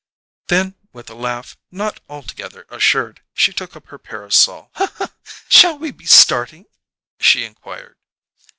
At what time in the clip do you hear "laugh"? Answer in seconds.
1.13-1.59